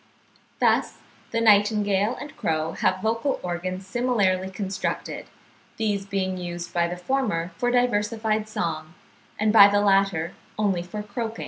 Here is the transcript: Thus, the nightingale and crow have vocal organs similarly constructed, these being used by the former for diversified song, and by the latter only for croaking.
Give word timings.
Thus, 0.59 0.97
the 1.29 1.39
nightingale 1.39 2.15
and 2.19 2.35
crow 2.35 2.71
have 2.71 3.03
vocal 3.03 3.39
organs 3.43 3.85
similarly 3.85 4.49
constructed, 4.49 5.27
these 5.77 6.07
being 6.07 6.39
used 6.39 6.73
by 6.73 6.87
the 6.87 6.97
former 6.97 7.51
for 7.57 7.69
diversified 7.69 8.49
song, 8.49 8.95
and 9.39 9.53
by 9.53 9.67
the 9.67 9.79
latter 9.79 10.33
only 10.57 10.81
for 10.81 11.03
croaking. 11.03 11.39